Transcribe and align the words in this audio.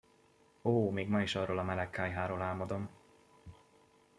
Ó, 0.61 0.89
még 0.89 1.07
ma 1.09 1.21
is 1.21 1.35
arról 1.35 1.59
a 1.59 1.63
meleg 1.63 1.89
kályháról 1.89 2.41
álmodom! 2.41 2.89